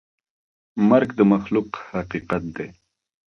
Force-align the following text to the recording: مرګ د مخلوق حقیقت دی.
مرګ 0.89 1.09
د 1.17 1.19
مخلوق 1.33 1.69
حقیقت 1.91 2.43
دی. 2.55 2.67